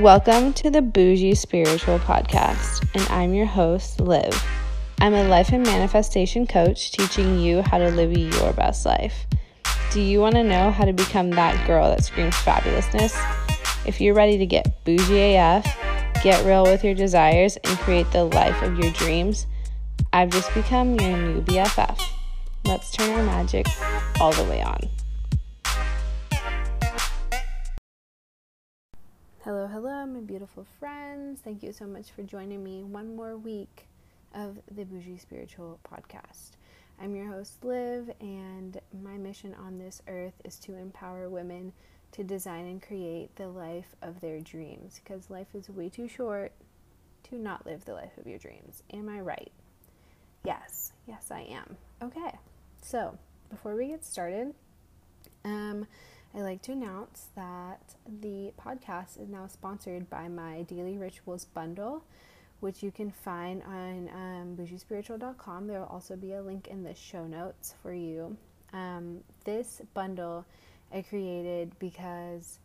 Welcome 0.00 0.54
to 0.54 0.70
the 0.70 0.80
Bougie 0.80 1.34
Spiritual 1.34 1.98
Podcast, 1.98 2.88
and 2.94 3.06
I'm 3.10 3.34
your 3.34 3.44
host, 3.44 4.00
Liv. 4.00 4.32
I'm 4.98 5.12
a 5.12 5.24
life 5.24 5.52
and 5.52 5.62
manifestation 5.62 6.46
coach 6.46 6.92
teaching 6.92 7.38
you 7.38 7.60
how 7.60 7.76
to 7.76 7.90
live 7.90 8.16
your 8.16 8.54
best 8.54 8.86
life. 8.86 9.26
Do 9.92 10.00
you 10.00 10.18
want 10.18 10.36
to 10.36 10.42
know 10.42 10.70
how 10.70 10.86
to 10.86 10.94
become 10.94 11.28
that 11.32 11.66
girl 11.66 11.90
that 11.90 12.02
screams 12.02 12.34
fabulousness? 12.36 13.14
If 13.86 14.00
you're 14.00 14.14
ready 14.14 14.38
to 14.38 14.46
get 14.46 14.82
bougie 14.86 15.36
AF, 15.36 15.66
get 16.22 16.46
real 16.46 16.62
with 16.62 16.82
your 16.82 16.94
desires, 16.94 17.58
and 17.58 17.78
create 17.80 18.10
the 18.10 18.24
life 18.24 18.62
of 18.62 18.78
your 18.78 18.92
dreams, 18.92 19.46
I've 20.14 20.30
just 20.30 20.54
become 20.54 20.98
your 20.98 21.18
new 21.18 21.42
BFF. 21.42 22.00
Let's 22.64 22.90
turn 22.90 23.10
our 23.10 23.22
magic 23.22 23.66
all 24.18 24.32
the 24.32 24.44
way 24.44 24.62
on. 24.62 24.80
Hello, 29.44 29.66
hello, 29.66 30.04
my 30.04 30.20
beautiful 30.20 30.66
friends. 30.78 31.40
Thank 31.40 31.62
you 31.62 31.72
so 31.72 31.86
much 31.86 32.10
for 32.10 32.22
joining 32.22 32.62
me 32.62 32.82
one 32.82 33.16
more 33.16 33.38
week 33.38 33.86
of 34.34 34.58
the 34.70 34.84
Bougie 34.84 35.16
Spiritual 35.16 35.80
Podcast. 35.82 36.50
I'm 37.00 37.16
your 37.16 37.24
host, 37.24 37.64
Liv, 37.64 38.10
and 38.20 38.78
my 39.02 39.16
mission 39.16 39.54
on 39.54 39.78
this 39.78 40.02
earth 40.08 40.34
is 40.44 40.58
to 40.58 40.74
empower 40.74 41.30
women 41.30 41.72
to 42.12 42.22
design 42.22 42.66
and 42.66 42.82
create 42.82 43.34
the 43.36 43.48
life 43.48 43.96
of 44.02 44.20
their 44.20 44.40
dreams 44.40 45.00
because 45.02 45.30
life 45.30 45.54
is 45.54 45.70
way 45.70 45.88
too 45.88 46.06
short 46.06 46.52
to 47.30 47.36
not 47.36 47.64
live 47.64 47.86
the 47.86 47.94
life 47.94 48.18
of 48.18 48.26
your 48.26 48.38
dreams. 48.38 48.82
Am 48.92 49.08
I 49.08 49.20
right? 49.20 49.52
Yes, 50.44 50.92
yes, 51.08 51.30
I 51.30 51.46
am. 51.50 51.78
Okay, 52.02 52.38
so 52.82 53.16
before 53.48 53.74
we 53.74 53.86
get 53.86 54.04
started, 54.04 54.52
um, 55.46 55.86
I'd 56.32 56.42
like 56.42 56.62
to 56.62 56.72
announce 56.72 57.26
that 57.34 57.96
the 58.20 58.52
podcast 58.56 59.20
is 59.20 59.28
now 59.28 59.48
sponsored 59.48 60.08
by 60.08 60.28
my 60.28 60.62
Daily 60.62 60.96
Rituals 60.96 61.44
bundle, 61.44 62.04
which 62.60 62.84
you 62.84 62.92
can 62.92 63.10
find 63.10 63.64
on 63.64 64.08
um, 64.14 64.56
bougiespiritual.com. 64.56 65.66
There 65.66 65.80
will 65.80 65.86
also 65.86 66.14
be 66.14 66.34
a 66.34 66.42
link 66.42 66.68
in 66.68 66.84
the 66.84 66.94
show 66.94 67.26
notes 67.26 67.74
for 67.82 67.92
you. 67.92 68.36
Um, 68.72 69.24
this 69.44 69.82
bundle 69.92 70.46
I 70.92 71.02
created 71.02 71.72
because 71.80 72.60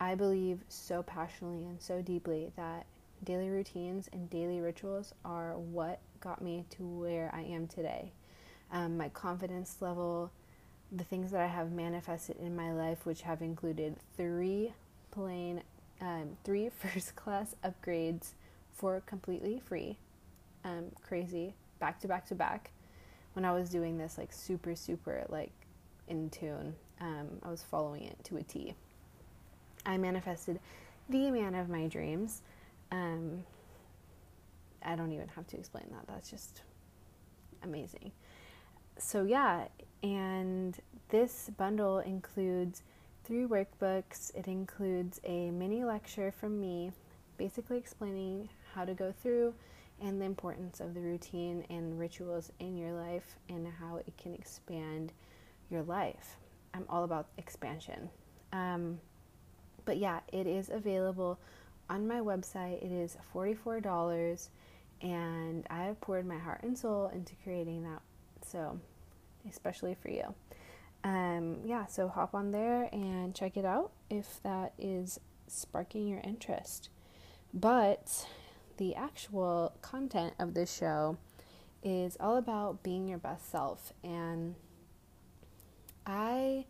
I 0.00 0.14
believe 0.14 0.60
so 0.68 1.02
passionately 1.02 1.64
and 1.64 1.82
so 1.82 2.00
deeply 2.00 2.52
that 2.54 2.86
daily 3.24 3.50
routines 3.50 4.08
and 4.12 4.30
daily 4.30 4.60
rituals 4.60 5.12
are 5.24 5.58
what 5.58 5.98
got 6.20 6.40
me 6.40 6.66
to 6.70 6.86
where 6.86 7.34
I 7.34 7.40
am 7.40 7.66
today. 7.66 8.12
Um, 8.70 8.96
my 8.96 9.08
confidence 9.08 9.78
level 9.80 10.30
the 10.90 11.04
things 11.04 11.30
that 11.32 11.40
I 11.40 11.46
have 11.46 11.72
manifested 11.72 12.36
in 12.38 12.56
my 12.56 12.72
life, 12.72 13.04
which 13.04 13.22
have 13.22 13.42
included 13.42 13.96
three 14.16 14.72
plane, 15.10 15.62
um, 16.00 16.36
three 16.44 16.68
first 16.78 17.16
class 17.16 17.54
upgrades 17.64 18.32
for 18.74 19.00
completely 19.06 19.60
free. 19.64 19.98
Um, 20.64 20.86
crazy, 21.02 21.54
back 21.78 22.00
to 22.00 22.08
back 22.08 22.26
to 22.26 22.34
back. 22.34 22.70
When 23.34 23.44
I 23.44 23.52
was 23.52 23.68
doing 23.68 23.98
this, 23.98 24.18
like 24.18 24.32
super, 24.32 24.74
super, 24.74 25.24
like 25.28 25.52
in 26.08 26.30
tune, 26.30 26.74
um, 27.00 27.28
I 27.42 27.50
was 27.50 27.62
following 27.62 28.04
it 28.04 28.22
to 28.24 28.36
a 28.36 28.42
T. 28.42 28.74
I 29.86 29.96
manifested 29.96 30.58
the 31.08 31.30
man 31.30 31.54
of 31.54 31.68
my 31.68 31.86
dreams. 31.86 32.42
Um, 32.90 33.44
I 34.82 34.96
don't 34.96 35.12
even 35.12 35.28
have 35.28 35.46
to 35.48 35.56
explain 35.56 35.86
that. 35.92 36.06
That's 36.06 36.30
just 36.30 36.62
amazing. 37.62 38.12
So, 38.98 39.24
yeah, 39.24 39.68
and 40.02 40.76
this 41.08 41.50
bundle 41.56 42.00
includes 42.00 42.82
three 43.24 43.44
workbooks. 43.44 44.34
It 44.34 44.48
includes 44.48 45.20
a 45.24 45.50
mini 45.50 45.84
lecture 45.84 46.32
from 46.32 46.60
me, 46.60 46.90
basically 47.36 47.78
explaining 47.78 48.48
how 48.74 48.84
to 48.84 48.94
go 48.94 49.12
through 49.12 49.54
and 50.00 50.20
the 50.20 50.24
importance 50.24 50.80
of 50.80 50.94
the 50.94 51.00
routine 51.00 51.64
and 51.70 51.98
rituals 51.98 52.50
in 52.58 52.76
your 52.76 52.92
life 52.92 53.36
and 53.48 53.66
how 53.80 53.96
it 53.96 54.12
can 54.16 54.34
expand 54.34 55.12
your 55.70 55.82
life. 55.82 56.36
I'm 56.74 56.84
all 56.88 57.04
about 57.04 57.28
expansion. 57.38 58.10
Um, 58.52 58.98
but 59.84 59.98
yeah, 59.98 60.20
it 60.32 60.46
is 60.46 60.70
available 60.70 61.38
on 61.88 62.06
my 62.06 62.20
website. 62.20 62.82
It 62.82 62.92
is 62.92 63.16
$44 63.34 64.48
and 65.02 65.66
I 65.70 65.84
have 65.84 66.00
poured 66.00 66.26
my 66.26 66.38
heart 66.38 66.60
and 66.62 66.76
soul 66.76 67.10
into 67.14 67.34
creating 67.44 67.84
that. 67.84 68.02
So 68.46 68.80
especially 69.48 69.94
for 69.94 70.10
you. 70.10 70.34
Um, 71.04 71.58
yeah, 71.64 71.86
so 71.86 72.08
hop 72.08 72.34
on 72.34 72.50
there 72.50 72.88
and 72.92 73.34
check 73.34 73.56
it 73.56 73.64
out 73.64 73.92
if 74.10 74.42
that 74.42 74.72
is 74.78 75.20
sparking 75.46 76.08
your 76.08 76.20
interest. 76.20 76.88
But 77.54 78.26
the 78.76 78.94
actual 78.94 79.72
content 79.80 80.34
of 80.38 80.54
this 80.54 80.72
show 80.72 81.16
is 81.82 82.16
all 82.18 82.36
about 82.36 82.82
being 82.82 83.08
your 83.08 83.18
best 83.18 83.50
self. 83.50 83.92
And 84.02 84.56
I 86.06 86.66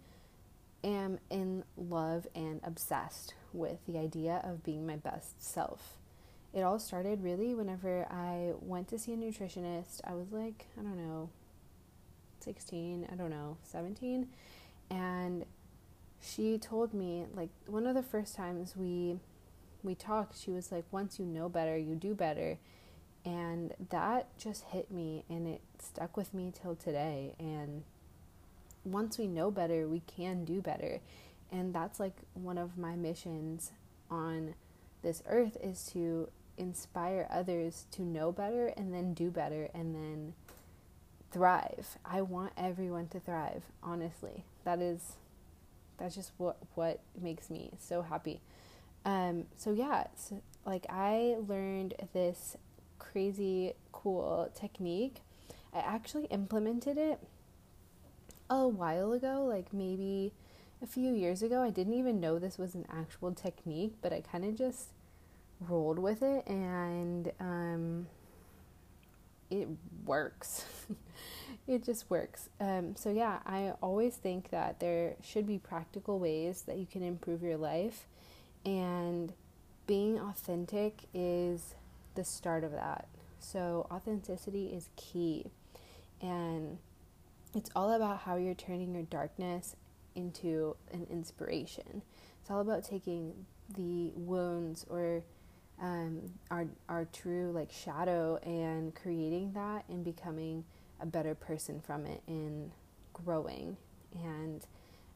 am 0.84 1.18
in 1.30 1.64
love 1.76 2.26
and 2.34 2.60
obsessed 2.62 3.34
with 3.52 3.78
the 3.86 3.98
idea 3.98 4.40
of 4.44 4.62
being 4.62 4.86
my 4.86 4.96
best 4.96 5.42
self. 5.42 5.96
It 6.54 6.62
all 6.62 6.78
started 6.78 7.22
really 7.22 7.54
whenever 7.54 8.06
I 8.10 8.52
went 8.60 8.88
to 8.88 8.98
see 8.98 9.12
a 9.12 9.16
nutritionist. 9.16 10.00
I 10.04 10.14
was 10.14 10.32
like, 10.32 10.66
I 10.78 10.82
don't 10.82 10.96
know, 10.96 11.30
16, 12.42 13.08
I 13.10 13.14
don't 13.14 13.30
know, 13.30 13.56
17. 13.62 14.28
And 14.90 15.44
she 16.20 16.58
told 16.58 16.94
me 16.94 17.26
like 17.34 17.50
one 17.66 17.86
of 17.86 17.94
the 17.94 18.02
first 18.02 18.34
times 18.34 18.74
we 18.76 19.18
we 19.84 19.94
talked, 19.94 20.36
she 20.38 20.50
was 20.50 20.72
like 20.72 20.84
once 20.90 21.18
you 21.18 21.24
know 21.24 21.48
better, 21.48 21.76
you 21.76 21.94
do 21.94 22.14
better. 22.14 22.58
And 23.24 23.74
that 23.90 24.36
just 24.38 24.64
hit 24.64 24.90
me 24.90 25.24
and 25.28 25.46
it 25.46 25.60
stuck 25.78 26.16
with 26.16 26.32
me 26.32 26.52
till 26.54 26.74
today 26.74 27.34
and 27.38 27.84
once 28.84 29.18
we 29.18 29.26
know 29.26 29.50
better, 29.50 29.86
we 29.86 30.00
can 30.00 30.44
do 30.44 30.60
better. 30.60 31.00
And 31.50 31.74
that's 31.74 32.00
like 32.00 32.16
one 32.34 32.58
of 32.58 32.78
my 32.78 32.94
missions 32.94 33.72
on 34.10 34.54
this 35.02 35.22
earth 35.26 35.56
is 35.62 35.84
to 35.92 36.28
inspire 36.56 37.28
others 37.30 37.86
to 37.92 38.02
know 38.02 38.32
better 38.32 38.68
and 38.76 38.92
then 38.92 39.14
do 39.14 39.30
better 39.30 39.68
and 39.74 39.94
then 39.94 40.34
thrive. 41.30 41.98
I 42.04 42.22
want 42.22 42.52
everyone 42.56 43.08
to 43.08 43.20
thrive, 43.20 43.62
honestly. 43.82 44.44
That 44.64 44.80
is 44.80 45.16
that's 45.98 46.14
just 46.14 46.32
what 46.36 46.56
what 46.74 47.00
makes 47.20 47.50
me 47.50 47.72
so 47.78 48.02
happy. 48.02 48.40
Um 49.04 49.46
so 49.56 49.72
yeah, 49.72 50.06
so, 50.16 50.42
like 50.64 50.86
I 50.88 51.36
learned 51.46 51.94
this 52.12 52.56
crazy 52.98 53.74
cool 53.92 54.50
technique. 54.54 55.22
I 55.72 55.80
actually 55.80 56.24
implemented 56.26 56.96
it 56.96 57.20
a 58.50 58.66
while 58.66 59.12
ago, 59.12 59.44
like 59.44 59.72
maybe 59.72 60.32
a 60.82 60.86
few 60.86 61.12
years 61.12 61.42
ago. 61.42 61.62
I 61.62 61.70
didn't 61.70 61.94
even 61.94 62.20
know 62.20 62.38
this 62.38 62.58
was 62.58 62.74
an 62.74 62.86
actual 62.90 63.32
technique, 63.32 63.94
but 64.00 64.12
I 64.12 64.20
kind 64.20 64.44
of 64.44 64.56
just 64.56 64.90
rolled 65.60 65.98
with 65.98 66.22
it 66.22 66.46
and 66.46 67.32
um 67.40 68.06
it 69.50 69.68
works. 70.04 70.64
it 71.66 71.84
just 71.84 72.10
works. 72.10 72.48
Um, 72.60 72.96
so, 72.96 73.10
yeah, 73.10 73.38
I 73.46 73.72
always 73.82 74.16
think 74.16 74.50
that 74.50 74.80
there 74.80 75.14
should 75.22 75.46
be 75.46 75.58
practical 75.58 76.18
ways 76.18 76.62
that 76.62 76.78
you 76.78 76.86
can 76.86 77.02
improve 77.02 77.42
your 77.42 77.56
life, 77.56 78.06
and 78.64 79.32
being 79.86 80.18
authentic 80.18 81.04
is 81.14 81.74
the 82.14 82.24
start 82.24 82.64
of 82.64 82.72
that. 82.72 83.08
So, 83.40 83.86
authenticity 83.90 84.66
is 84.66 84.88
key, 84.96 85.46
and 86.20 86.78
it's 87.54 87.70
all 87.74 87.92
about 87.92 88.18
how 88.20 88.36
you're 88.36 88.54
turning 88.54 88.94
your 88.94 89.04
darkness 89.04 89.76
into 90.14 90.76
an 90.92 91.06
inspiration. 91.10 92.02
It's 92.40 92.50
all 92.50 92.60
about 92.60 92.84
taking 92.84 93.46
the 93.76 94.10
wounds 94.14 94.84
or 94.88 95.22
um, 95.80 96.22
our 96.50 96.66
our 96.88 97.06
true 97.12 97.52
like 97.54 97.70
shadow 97.70 98.36
and 98.42 98.94
creating 98.94 99.52
that 99.52 99.84
and 99.88 100.04
becoming 100.04 100.64
a 101.00 101.06
better 101.06 101.34
person 101.34 101.80
from 101.80 102.04
it 102.04 102.22
and 102.26 102.72
growing 103.12 103.76
and 104.14 104.64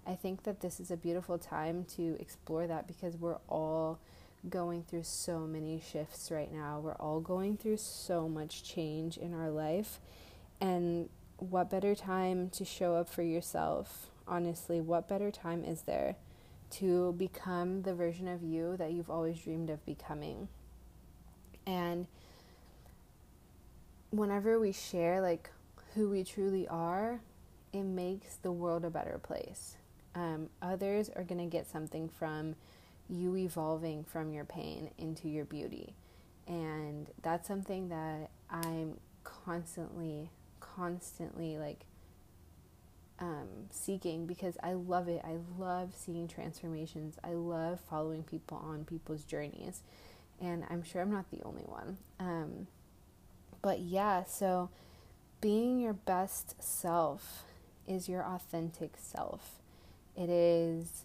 I 0.06 0.14
think 0.14 0.43
that 0.44 0.61
this 0.61 0.81
is 0.81 0.91
a 0.91 0.97
beautiful 0.97 1.38
time 1.38 1.85
to 1.97 2.17
explore 2.19 2.67
that 2.67 2.87
because 2.87 3.17
we're 3.17 3.38
all 3.49 4.00
going 4.49 4.82
through 4.82 5.05
so 5.05 5.41
many 5.41 5.81
shifts 5.81 6.31
right 6.31 6.53
now. 6.53 6.81
We're 6.81 6.94
all 6.94 7.20
going 7.20 7.56
through 7.56 7.76
so 7.76 8.29
much 8.29 8.64
change 8.64 9.17
in 9.17 9.32
our 9.32 9.50
life. 9.50 10.00
And 10.61 11.09
what 11.37 11.70
better 11.70 11.94
time 11.94 12.50
to 12.50 12.64
show 12.64 12.97
up 12.97 13.09
for 13.09 13.23
yourself? 13.23 14.09
Honestly, 14.26 14.81
what 14.81 15.09
better 15.09 15.31
time 15.31 15.62
is 15.62 15.82
there 15.82 16.17
to 16.73 17.13
become 17.13 17.83
the 17.83 17.95
version 17.95 18.29
of 18.29 18.43
you 18.43 18.77
that 18.79 18.93
you've 18.93 19.11
always 19.11 19.39
dreamed 19.39 19.71
of 19.71 19.85
becoming. 19.85 20.49
And 21.67 22.07
whenever 24.11 24.59
we 24.59 24.73
share 24.73 25.21
like 25.21 25.51
who 25.95 26.09
we 26.09 26.25
truly 26.25 26.67
are, 26.69 27.21
it 27.73 27.83
makes 27.83 28.37
the 28.37 28.53
world 28.53 28.85
a 28.85 28.91
better 28.91 29.19
place. 29.19 29.77
Um, 30.15 30.49
others 30.61 31.11
are 31.15 31.25
going 31.25 31.41
to 31.41 31.47
get 31.47 31.71
something 31.71 32.09
from 32.09 32.55
you 33.09 33.37
evolving 33.37 34.05
from 34.05 34.33
your 34.33 34.45
pain 34.45 34.91
into 34.99 35.29
your 35.29 35.45
beauty. 35.45 35.95
And 36.47 37.09
that's 37.23 37.47
something 37.47 37.89
that 37.91 38.31
I'm 38.51 38.99
constantly, 39.25 40.31
constantly 40.61 41.59
like 41.59 41.85
um, 43.19 43.49
seeking 43.70 44.26
because 44.26 44.56
I 44.62 44.73
love 44.73 45.09
it. 45.09 45.23
I 45.25 45.37
love 45.59 45.93
seeing 45.97 46.29
transformations. 46.29 47.17
I 47.23 47.32
love 47.32 47.81
following 47.88 48.23
people 48.23 48.59
on 48.59 48.85
people's 48.85 49.25
journeys. 49.25 49.82
And 50.41 50.64
I'm 50.70 50.82
sure 50.82 51.03
I'm 51.03 51.11
not 51.12 51.31
the 51.31 51.43
only 51.44 51.62
one. 51.62 51.99
Um, 52.19 52.67
but 53.61 53.81
yeah, 53.81 54.25
so 54.25 54.70
being 55.41 55.81
your 55.81 55.93
best 55.93 56.61
self 56.62 57.44
is 57.87 58.09
your 58.09 58.25
authentic 58.25 58.93
self. 58.97 59.61
It 60.17 60.29
is 60.29 61.05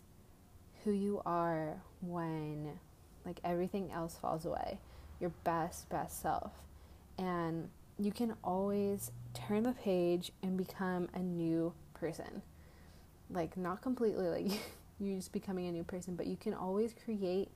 who 0.84 0.92
you 0.92 1.22
are 1.26 1.76
when 2.02 2.80
like 3.26 3.40
everything 3.44 3.92
else 3.92 4.16
falls 4.16 4.46
away. 4.46 4.80
Your 5.20 5.32
best 5.44 5.90
best 5.90 6.22
self. 6.22 6.52
And 7.18 7.70
you 8.00 8.12
can 8.12 8.36
always 8.44 9.12
turn 9.34 9.64
the 9.64 9.72
page 9.72 10.32
and 10.44 10.58
become 10.58 11.10
a 11.14 11.20
new 11.20 11.74
person. 12.00 12.42
Like, 13.30 13.58
not 13.58 13.82
completely 13.82 14.28
like 14.28 14.60
you're 15.00 15.18
just 15.18 15.32
becoming 15.32 15.68
a 15.68 15.72
new 15.72 15.84
person, 15.84 16.16
but 16.16 16.28
you 16.28 16.38
can 16.38 16.54
always 16.54 16.94
create 17.06 17.50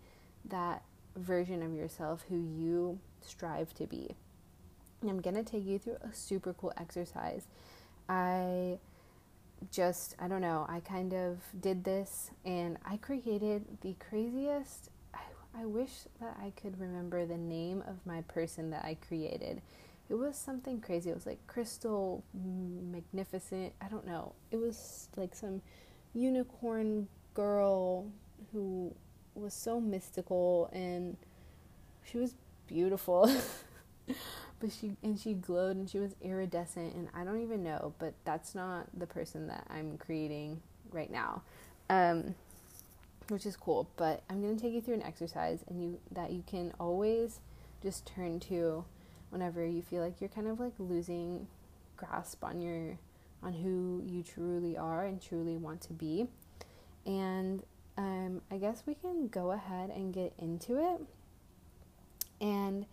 that 0.45 0.83
version 1.15 1.61
of 1.61 1.73
yourself 1.73 2.23
who 2.29 2.37
you 2.37 2.99
strive 3.21 3.73
to 3.75 3.85
be. 3.85 4.15
And 5.01 5.09
I'm 5.09 5.21
gonna 5.21 5.43
take 5.43 5.65
you 5.65 5.79
through 5.79 5.97
a 6.01 6.13
super 6.13 6.53
cool 6.53 6.73
exercise. 6.77 7.47
I 8.07 8.77
just, 9.71 10.15
I 10.19 10.27
don't 10.27 10.41
know, 10.41 10.65
I 10.67 10.79
kind 10.79 11.13
of 11.13 11.37
did 11.59 11.83
this 11.83 12.31
and 12.45 12.77
I 12.85 12.97
created 12.97 13.65
the 13.81 13.95
craziest. 14.09 14.89
I, 15.13 15.19
I 15.61 15.65
wish 15.65 15.91
that 16.19 16.37
I 16.41 16.51
could 16.59 16.79
remember 16.79 17.25
the 17.25 17.37
name 17.37 17.83
of 17.87 18.05
my 18.05 18.21
person 18.21 18.71
that 18.71 18.83
I 18.83 18.97
created 19.07 19.61
it 20.11 20.17
was 20.17 20.35
something 20.35 20.81
crazy. 20.81 21.09
It 21.09 21.15
was 21.15 21.25
like 21.25 21.39
crystal 21.47 22.21
magnificent. 22.33 23.71
I 23.81 23.87
don't 23.87 24.05
know. 24.05 24.33
It 24.51 24.57
was 24.57 25.07
like 25.15 25.33
some 25.33 25.61
unicorn 26.13 27.07
girl 27.33 28.11
who 28.51 28.93
was 29.35 29.53
so 29.53 29.79
mystical 29.79 30.69
and 30.73 31.15
she 32.03 32.17
was 32.17 32.35
beautiful. 32.67 33.33
but 34.59 34.69
she 34.69 34.97
and 35.01 35.17
she 35.17 35.33
glowed 35.33 35.77
and 35.77 35.89
she 35.89 35.97
was 35.97 36.13
iridescent 36.21 36.93
and 36.93 37.07
I 37.15 37.23
don't 37.23 37.41
even 37.41 37.63
know, 37.63 37.93
but 37.97 38.13
that's 38.25 38.53
not 38.53 38.87
the 38.93 39.07
person 39.07 39.47
that 39.47 39.65
I'm 39.69 39.97
creating 39.97 40.61
right 40.91 41.09
now. 41.09 41.43
Um, 41.89 42.35
which 43.29 43.45
is 43.45 43.55
cool, 43.55 43.87
but 43.95 44.23
I'm 44.29 44.41
going 44.41 44.57
to 44.57 44.61
take 44.61 44.73
you 44.73 44.81
through 44.81 44.95
an 44.95 45.03
exercise 45.03 45.63
and 45.69 45.81
you 45.81 45.99
that 46.11 46.31
you 46.31 46.43
can 46.45 46.73
always 46.81 47.39
just 47.81 48.05
turn 48.05 48.41
to 48.41 48.83
whenever 49.31 49.65
you 49.65 49.81
feel 49.81 50.03
like 50.03 50.21
you're 50.21 50.29
kind 50.29 50.47
of 50.47 50.59
like 50.59 50.73
losing 50.77 51.47
grasp 51.97 52.43
on 52.43 52.61
your 52.61 52.97
on 53.43 53.53
who 53.53 54.03
you 54.05 54.21
truly 54.21 54.77
are 54.77 55.05
and 55.05 55.19
truly 55.19 55.57
want 55.57 55.81
to 55.81 55.93
be. 55.93 56.27
And 57.07 57.63
um, 57.97 58.41
I 58.51 58.57
guess 58.57 58.83
we 58.85 58.93
can 58.93 59.27
go 59.29 59.51
ahead 59.51 59.89
and 59.89 60.13
get 60.13 60.33
into 60.37 60.77
it. 60.77 61.01
And 62.39 62.85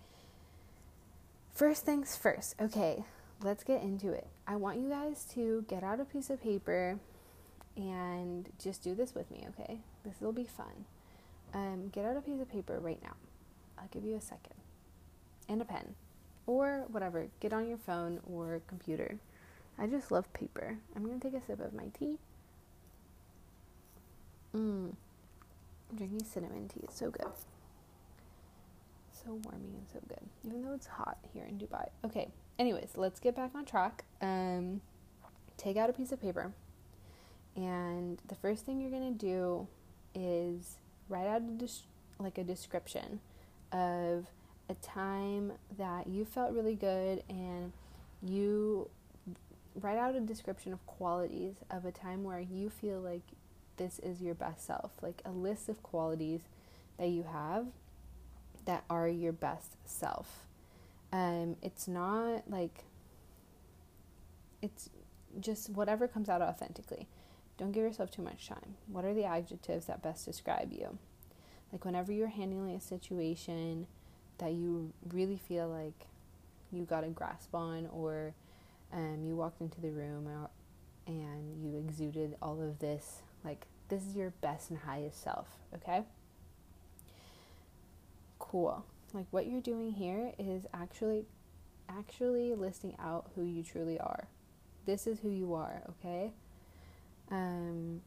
first 1.52 1.84
things 1.84 2.16
first, 2.16 2.54
okay, 2.60 3.04
let's 3.42 3.62
get 3.62 3.82
into 3.82 4.10
it. 4.12 4.26
I 4.46 4.56
want 4.56 4.78
you 4.78 4.88
guys 4.88 5.26
to 5.34 5.66
get 5.68 5.82
out 5.82 6.00
a 6.00 6.04
piece 6.04 6.30
of 6.30 6.42
paper 6.42 6.98
and 7.76 8.48
just 8.62 8.82
do 8.82 8.94
this 8.94 9.14
with 9.14 9.30
me, 9.30 9.46
okay? 9.50 9.80
This 10.04 10.14
will 10.20 10.32
be 10.32 10.44
fun. 10.44 10.86
Um, 11.52 11.88
get 11.92 12.06
out 12.06 12.16
a 12.16 12.20
piece 12.22 12.40
of 12.40 12.50
paper 12.50 12.78
right 12.78 13.02
now. 13.02 13.16
I'll 13.78 13.88
give 13.90 14.04
you 14.04 14.16
a 14.16 14.20
second. 14.20 14.54
And 15.46 15.60
a 15.60 15.64
pen 15.64 15.94
or 16.48 16.86
whatever. 16.88 17.28
Get 17.40 17.52
on 17.52 17.68
your 17.68 17.76
phone 17.76 18.20
or 18.26 18.62
computer. 18.66 19.18
I 19.78 19.86
just 19.86 20.10
love 20.10 20.32
paper. 20.32 20.78
I'm 20.96 21.06
gonna 21.06 21.20
take 21.20 21.34
a 21.34 21.42
sip 21.46 21.60
of 21.60 21.74
my 21.74 21.84
tea. 21.96 22.18
Mmm. 24.56 24.94
Drinking 25.94 26.24
cinnamon 26.24 26.68
tea. 26.68 26.80
It's 26.82 26.98
so 26.98 27.10
good. 27.10 27.26
So 29.12 29.38
warming 29.44 29.74
and 29.76 29.86
so 29.92 30.00
good. 30.08 30.26
Even 30.44 30.62
though 30.62 30.72
it's 30.72 30.86
hot 30.86 31.18
here 31.32 31.44
in 31.44 31.58
Dubai. 31.58 31.88
Okay. 32.04 32.28
Anyways, 32.58 32.92
let's 32.96 33.20
get 33.20 33.36
back 33.36 33.50
on 33.54 33.66
track. 33.66 34.04
Um, 34.22 34.80
take 35.58 35.76
out 35.76 35.90
a 35.90 35.92
piece 35.92 36.12
of 36.12 36.20
paper. 36.20 36.52
And 37.56 38.20
the 38.26 38.34
first 38.36 38.64
thing 38.64 38.80
you're 38.80 38.90
gonna 38.90 39.10
do 39.10 39.66
is 40.14 40.78
write 41.10 41.26
out 41.26 41.42
a 41.42 41.44
des- 41.44 41.84
like 42.18 42.38
a 42.38 42.44
description 42.44 43.20
of 43.70 44.26
a 44.68 44.74
time 44.74 45.52
that 45.78 46.06
you 46.06 46.24
felt 46.24 46.52
really 46.52 46.74
good 46.74 47.22
and 47.28 47.72
you 48.22 48.88
write 49.74 49.98
out 49.98 50.14
a 50.14 50.20
description 50.20 50.72
of 50.72 50.84
qualities 50.86 51.54
of 51.70 51.84
a 51.84 51.92
time 51.92 52.24
where 52.24 52.40
you 52.40 52.68
feel 52.68 53.00
like 53.00 53.22
this 53.76 53.98
is 54.00 54.20
your 54.20 54.34
best 54.34 54.66
self, 54.66 54.92
like 55.02 55.22
a 55.24 55.30
list 55.30 55.68
of 55.68 55.82
qualities 55.82 56.40
that 56.98 57.08
you 57.08 57.24
have 57.32 57.66
that 58.64 58.84
are 58.90 59.08
your 59.08 59.32
best 59.32 59.76
self. 59.84 60.44
Um, 61.12 61.56
it's 61.62 61.88
not 61.88 62.50
like 62.50 62.84
it's 64.60 64.90
just 65.40 65.70
whatever 65.70 66.06
comes 66.08 66.28
out 66.28 66.42
authentically. 66.42 67.06
Don't 67.56 67.72
give 67.72 67.84
yourself 67.84 68.10
too 68.10 68.22
much 68.22 68.48
time. 68.48 68.76
What 68.86 69.04
are 69.04 69.14
the 69.14 69.24
adjectives 69.24 69.86
that 69.86 70.02
best 70.02 70.26
describe 70.26 70.72
you? 70.72 70.98
Like 71.72 71.84
whenever 71.84 72.12
you're 72.12 72.28
handling 72.28 72.74
a 72.74 72.80
situation, 72.80 73.86
that 74.38 74.52
you 74.52 74.92
really 75.12 75.36
feel 75.36 75.68
like 75.68 76.06
you 76.72 76.82
got 76.82 77.04
a 77.04 77.08
grasp 77.08 77.54
on, 77.54 77.88
or 77.92 78.34
um, 78.92 79.22
you 79.24 79.36
walked 79.36 79.60
into 79.60 79.80
the 79.80 79.90
room 79.90 80.28
and 81.06 81.64
you 81.64 81.78
exuded 81.78 82.36
all 82.42 82.62
of 82.62 82.78
this. 82.78 83.22
Like, 83.44 83.66
this 83.88 84.02
is 84.04 84.14
your 84.14 84.30
best 84.40 84.70
and 84.70 84.78
highest 84.78 85.22
self, 85.22 85.46
okay? 85.74 86.04
Cool. 88.38 88.84
Like, 89.14 89.26
what 89.30 89.46
you're 89.46 89.60
doing 89.60 89.92
here 89.92 90.32
is 90.38 90.66
actually 90.74 91.24
actually 91.88 92.54
listing 92.54 92.94
out 92.98 93.30
who 93.34 93.44
you 93.44 93.62
truly 93.62 93.98
are. 93.98 94.28
This 94.84 95.06
is 95.06 95.20
who 95.20 95.30
you 95.30 95.54
are, 95.54 95.82
okay? 95.88 96.32
Um, 97.30 98.02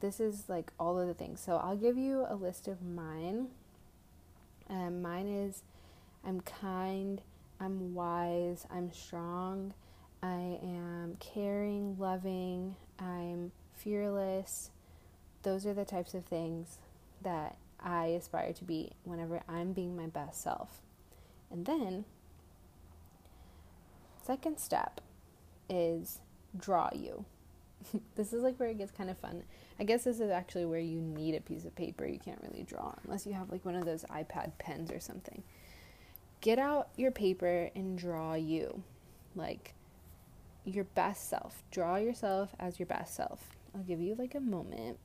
this 0.00 0.18
is 0.18 0.48
like 0.48 0.72
all 0.78 0.98
of 0.98 1.06
the 1.06 1.14
things. 1.14 1.40
So 1.40 1.56
I'll 1.56 1.76
give 1.76 1.96
you 1.96 2.26
a 2.28 2.34
list 2.34 2.66
of 2.66 2.82
mine 2.82 3.48
um, 4.68 5.02
mine 5.02 5.26
is 5.26 5.62
I'm 6.24 6.40
kind, 6.40 7.20
I'm 7.60 7.94
wise, 7.94 8.66
I'm 8.70 8.92
strong, 8.92 9.74
I 10.22 10.58
am 10.62 11.16
caring, 11.18 11.96
loving, 11.98 12.76
I'm 12.98 13.52
fearless. 13.74 14.70
Those 15.42 15.66
are 15.66 15.74
the 15.74 15.84
types 15.84 16.14
of 16.14 16.24
things 16.24 16.78
that 17.22 17.56
I 17.80 18.06
aspire 18.06 18.52
to 18.52 18.64
be 18.64 18.92
whenever 19.04 19.42
I'm 19.48 19.72
being 19.72 19.96
my 19.96 20.06
best 20.06 20.42
self. 20.42 20.80
And 21.50 21.66
then, 21.66 22.04
second 24.24 24.58
step 24.58 25.00
is 25.68 26.20
draw 26.56 26.90
you. 26.94 27.24
this 28.16 28.32
is 28.32 28.42
like 28.42 28.58
where 28.58 28.68
it 28.68 28.78
gets 28.78 28.92
kind 28.92 29.10
of 29.10 29.18
fun. 29.18 29.42
I 29.78 29.84
guess 29.84 30.04
this 30.04 30.20
is 30.20 30.30
actually 30.30 30.64
where 30.64 30.80
you 30.80 31.00
need 31.00 31.34
a 31.34 31.40
piece 31.40 31.64
of 31.64 31.74
paper. 31.74 32.06
You 32.06 32.18
can't 32.18 32.40
really 32.42 32.62
draw 32.62 32.94
unless 33.04 33.26
you 33.26 33.32
have 33.32 33.50
like 33.50 33.64
one 33.64 33.74
of 33.74 33.84
those 33.84 34.04
iPad 34.04 34.52
pens 34.58 34.90
or 34.90 35.00
something. 35.00 35.42
Get 36.40 36.58
out 36.58 36.88
your 36.96 37.10
paper 37.10 37.70
and 37.74 37.96
draw 37.96 38.34
you. 38.34 38.82
Like 39.34 39.74
your 40.64 40.84
best 40.84 41.28
self. 41.28 41.62
Draw 41.70 41.96
yourself 41.96 42.54
as 42.58 42.78
your 42.78 42.86
best 42.86 43.14
self. 43.14 43.56
I'll 43.74 43.82
give 43.82 44.00
you 44.00 44.14
like 44.14 44.34
a 44.34 44.40
moment. 44.40 44.98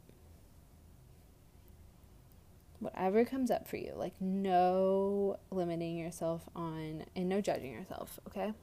Whatever 2.80 3.26
comes 3.26 3.50
up 3.50 3.68
for 3.68 3.78
you, 3.78 3.94
like 3.96 4.14
no 4.20 5.40
limiting 5.50 5.98
yourself 5.98 6.48
on 6.56 7.06
and 7.16 7.28
no 7.28 7.42
judging 7.42 7.72
yourself, 7.72 8.20
okay? 8.28 8.54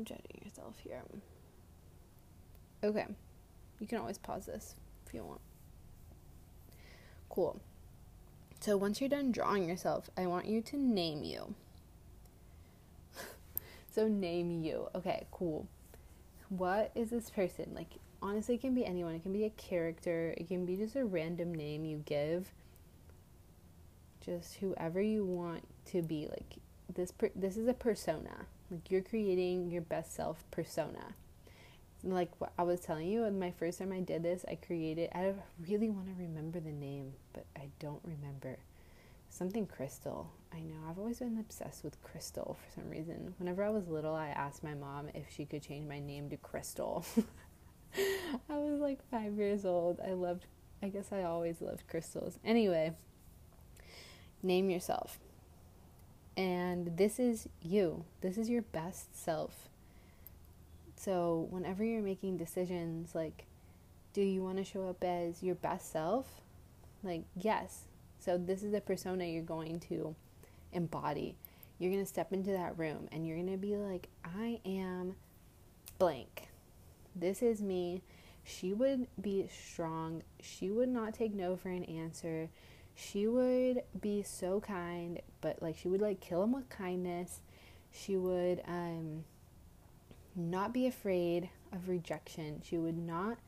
No 0.00 0.04
judging 0.04 0.40
yourself 0.42 0.76
here. 0.82 1.02
Okay. 2.82 3.06
You 3.80 3.86
can 3.86 3.98
always 3.98 4.16
pause 4.16 4.46
this 4.46 4.74
if 5.06 5.12
you 5.12 5.22
want. 5.24 5.40
Cool. 7.28 7.60
So 8.60 8.76
once 8.76 9.00
you're 9.00 9.10
done 9.10 9.30
drawing 9.30 9.68
yourself, 9.68 10.08
I 10.16 10.26
want 10.26 10.46
you 10.46 10.62
to 10.62 10.76
name 10.78 11.22
you. 11.22 11.54
so 13.90 14.08
name 14.08 14.62
you. 14.62 14.88
Okay, 14.94 15.26
cool. 15.30 15.66
What 16.48 16.90
is 16.94 17.10
this 17.10 17.28
person? 17.28 17.72
Like 17.74 17.98
honestly 18.22 18.54
it 18.54 18.62
can 18.62 18.74
be 18.74 18.86
anyone. 18.86 19.14
It 19.14 19.22
can 19.22 19.34
be 19.34 19.44
a 19.44 19.50
character, 19.50 20.34
it 20.36 20.48
can 20.48 20.64
be 20.64 20.76
just 20.76 20.96
a 20.96 21.04
random 21.04 21.54
name 21.54 21.84
you 21.84 22.02
give. 22.06 22.52
Just 24.24 24.56
whoever 24.56 25.02
you 25.02 25.26
want 25.26 25.66
to 25.86 26.00
be 26.00 26.26
like 26.26 26.56
this 26.94 27.10
per- 27.10 27.32
this 27.34 27.58
is 27.58 27.68
a 27.68 27.74
persona. 27.74 28.46
Like 28.70 28.90
you're 28.90 29.02
creating 29.02 29.70
your 29.70 29.82
best 29.82 30.14
self 30.14 30.44
persona. 30.50 31.14
like 32.04 32.30
what 32.38 32.52
I 32.58 32.62
was 32.62 32.80
telling 32.80 33.08
you, 33.08 33.28
my 33.30 33.50
first 33.50 33.78
time 33.78 33.92
I 33.92 34.00
did 34.00 34.22
this, 34.22 34.44
I 34.48 34.54
created. 34.54 35.10
I 35.14 35.34
really 35.68 35.90
want 35.90 36.06
to 36.06 36.22
remember 36.22 36.60
the 36.60 36.72
name, 36.72 37.12
but 37.32 37.46
I 37.56 37.68
don't 37.78 38.00
remember. 38.04 38.58
Something 39.28 39.66
crystal. 39.66 40.30
I 40.52 40.60
know. 40.60 40.88
I've 40.88 40.98
always 40.98 41.20
been 41.20 41.38
obsessed 41.38 41.84
with 41.84 42.02
crystal 42.02 42.56
for 42.64 42.80
some 42.80 42.90
reason. 42.90 43.34
Whenever 43.38 43.62
I 43.62 43.70
was 43.70 43.86
little, 43.86 44.14
I 44.14 44.28
asked 44.28 44.64
my 44.64 44.74
mom 44.74 45.08
if 45.14 45.26
she 45.30 45.44
could 45.44 45.62
change 45.62 45.88
my 45.88 46.00
name 46.00 46.28
to 46.30 46.36
Crystal. 46.36 47.04
I 47.96 48.56
was 48.56 48.80
like 48.80 48.98
five 49.08 49.34
years 49.34 49.64
old. 49.64 50.00
I 50.04 50.12
loved. 50.12 50.46
I 50.82 50.88
guess 50.88 51.12
I 51.12 51.22
always 51.22 51.60
loved 51.60 51.86
crystals. 51.88 52.38
Anyway, 52.44 52.92
name 54.42 54.68
yourself. 54.70 55.18
And 56.36 56.96
this 56.96 57.18
is 57.18 57.48
you. 57.60 58.04
This 58.20 58.38
is 58.38 58.48
your 58.48 58.62
best 58.62 59.14
self 59.16 59.70
so, 61.00 61.46
whenever 61.48 61.82
you're 61.82 62.02
making 62.02 62.36
decisions, 62.36 63.14
like, 63.14 63.46
do 64.12 64.20
you 64.20 64.42
want 64.42 64.58
to 64.58 64.64
show 64.64 64.86
up 64.86 65.02
as 65.02 65.42
your 65.42 65.54
best 65.54 65.90
self? 65.90 66.42
Like, 67.02 67.22
yes. 67.34 67.84
So, 68.18 68.36
this 68.36 68.62
is 68.62 68.72
the 68.72 68.82
persona 68.82 69.24
you're 69.24 69.42
going 69.42 69.80
to 69.88 70.14
embody. 70.74 71.36
You're 71.78 71.90
going 71.90 72.04
to 72.04 72.08
step 72.08 72.34
into 72.34 72.50
that 72.50 72.78
room 72.78 73.08
and 73.12 73.26
you're 73.26 73.38
going 73.38 73.50
to 73.50 73.56
be 73.56 73.78
like, 73.78 74.08
I 74.22 74.60
am 74.66 75.14
blank. 75.98 76.48
This 77.16 77.40
is 77.40 77.62
me. 77.62 78.02
She 78.44 78.74
would 78.74 79.06
be 79.18 79.48
strong. 79.48 80.22
She 80.42 80.68
would 80.68 80.90
not 80.90 81.14
take 81.14 81.32
no 81.32 81.56
for 81.56 81.70
an 81.70 81.84
answer. 81.84 82.50
She 83.00 83.26
would 83.26 83.82
be 83.98 84.22
so 84.22 84.60
kind, 84.60 85.20
but 85.40 85.62
like 85.62 85.76
she 85.76 85.88
would 85.88 86.02
like 86.02 86.20
kill 86.20 86.42
him 86.42 86.52
with 86.52 86.68
kindness. 86.68 87.40
She 87.90 88.16
would 88.16 88.62
um 88.68 89.24
not 90.36 90.72
be 90.72 90.86
afraid 90.86 91.48
of 91.72 91.88
rejection. 91.88 92.62
She 92.64 92.76
would 92.76 92.98
not 92.98 93.38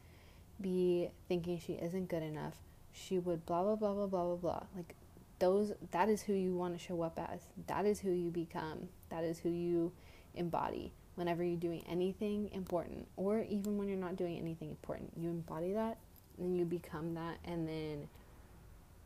be 0.60 1.10
thinking 1.28 1.58
she 1.58 1.74
isn't 1.74 2.08
good 2.08 2.22
enough. 2.22 2.54
She 2.92 3.18
would 3.18 3.44
blah 3.44 3.62
blah 3.62 3.76
blah 3.76 3.92
blah 3.92 4.06
blah 4.06 4.24
blah 4.24 4.36
blah. 4.36 4.62
Like 4.74 4.94
those 5.38 5.72
that 5.90 6.08
is 6.08 6.22
who 6.22 6.32
you 6.32 6.54
want 6.54 6.74
to 6.74 6.82
show 6.82 7.02
up 7.02 7.18
as. 7.18 7.40
That 7.66 7.84
is 7.84 8.00
who 8.00 8.10
you 8.10 8.30
become. 8.30 8.88
That 9.10 9.22
is 9.22 9.38
who 9.38 9.50
you 9.50 9.92
embody 10.34 10.92
whenever 11.14 11.44
you're 11.44 11.56
doing 11.56 11.84
anything 11.86 12.48
important 12.52 13.06
or 13.16 13.42
even 13.42 13.76
when 13.76 13.86
you're 13.86 13.98
not 13.98 14.16
doing 14.16 14.38
anything 14.38 14.70
important. 14.70 15.12
You 15.16 15.28
embody 15.28 15.72
that 15.74 15.98
and 16.38 16.56
you 16.56 16.64
become 16.64 17.14
that 17.14 17.36
and 17.44 17.68
then 17.68 18.08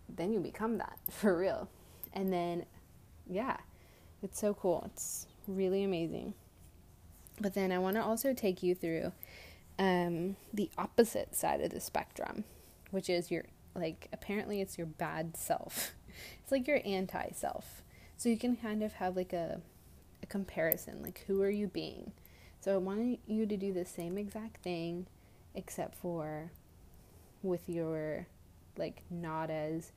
then 0.09 0.33
you 0.33 0.41
become 0.41 0.79
that 0.79 0.99
for 1.11 1.37
real. 1.37 1.69
And 2.13 2.33
then 2.33 2.65
yeah, 3.29 3.57
it's 4.23 4.39
so 4.39 4.55
cool. 4.55 4.83
It's 4.87 5.27
really 5.47 5.83
amazing. 5.83 6.35
But 7.41 7.55
then 7.55 7.73
I 7.73 7.79
want 7.79 7.97
to 7.97 8.03
also 8.03 8.33
take 8.33 8.63
you 8.63 8.75
through 8.75 9.13
um, 9.79 10.37
the 10.55 10.71
opposite 10.79 11.35
side 11.35 11.61
of 11.61 11.71
the 11.71 11.81
spectrum, 11.81 12.45
which 12.91 13.11
is 13.11 13.31
your, 13.31 13.45
like, 13.75 14.09
apparently 14.13 14.61
it's 14.61 14.79
your 14.79 14.87
bad 14.87 15.37
self. 15.37 15.93
It's 16.43 16.51
like 16.51 16.67
your 16.67 16.81
anti 16.87 17.29
self. 17.33 17.83
So 18.17 18.31
you 18.31 18.39
can 18.39 18.57
kind 18.57 18.83
of 18.83 18.95
have 18.95 19.17
like 19.17 19.35
a, 19.35 19.61
a 20.23 20.27
comparison, 20.27 21.03
like, 21.03 21.25
who 21.27 21.43
are 21.43 21.51
you 21.51 21.67
being? 21.67 22.13
So 22.59 22.73
I 22.73 22.79
want 22.79 23.21
you 23.27 23.45
to 23.45 23.57
do 23.59 23.71
the 23.71 23.85
same 23.85 24.17
exact 24.17 24.63
thing, 24.63 25.09
except 25.55 25.95
for 25.95 26.53
with 27.43 27.69
your, 27.69 28.29
like, 28.79 29.03
not 29.11 29.51
as 29.51 29.93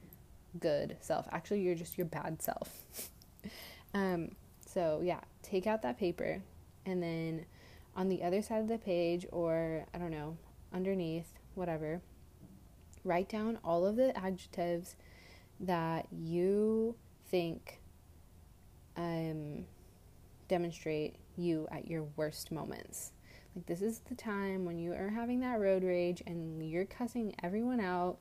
good 0.60 0.98
self. 1.02 1.28
Actually, 1.32 1.62
you're 1.62 1.76
just 1.76 1.98
your 1.98 2.06
bad 2.06 2.42
self. 2.42 2.84
um, 3.94 4.32
so 4.66 5.02
yeah, 5.04 5.22
take 5.42 5.68
out 5.68 5.82
that 5.82 5.98
paper, 5.98 6.42
and 6.86 7.02
then 7.02 7.46
on 7.96 8.10
the 8.10 8.24
other 8.24 8.42
side 8.42 8.62
of 8.62 8.68
the 8.68 8.78
page, 8.78 9.26
or 9.32 9.86
I 9.94 9.98
don't 9.98 10.12
know, 10.12 10.38
underneath, 10.74 11.34
whatever, 11.56 12.02
write 13.04 13.30
down 13.30 13.60
all 13.64 13.86
of 13.86 13.96
the 13.96 14.16
adjectives 14.18 14.96
that 15.60 16.08
you 16.12 16.96
think 17.30 17.82
um, 18.96 19.66
demonstrate 20.48 21.16
you 21.38 21.68
at 21.72 21.88
your 21.88 22.04
worst 22.16 22.52
moments. 22.52 23.12
Like, 23.56 23.66
this 23.66 23.82
is 23.82 24.00
the 24.10 24.16
time 24.16 24.66
when 24.66 24.78
you 24.78 24.94
are 24.94 25.10
having 25.10 25.40
that 25.40 25.60
road 25.60 25.84
rage 25.84 26.22
and 26.28 26.70
you're 26.70 26.86
cussing 26.86 27.34
everyone 27.42 27.80
out, 27.80 28.20